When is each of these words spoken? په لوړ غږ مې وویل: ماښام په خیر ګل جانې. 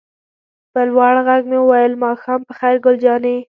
په 0.71 0.81
لوړ 0.91 1.15
غږ 1.27 1.41
مې 1.49 1.57
وویل: 1.61 1.93
ماښام 2.03 2.39
په 2.47 2.53
خیر 2.59 2.75
ګل 2.83 2.95
جانې. 3.03 3.37